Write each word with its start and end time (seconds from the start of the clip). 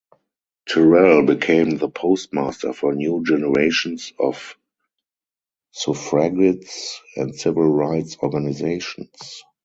Terrell 0.67 1.27
became 1.27 1.77
the 1.77 1.87
postmaster 1.87 2.73
for 2.73 2.95
new 2.95 3.23
generations 3.23 4.13
of 4.17 4.57
suffragists 5.73 6.99
and 7.15 7.35
civil 7.35 7.69
rights 7.69 8.17
organizations. 8.23 9.43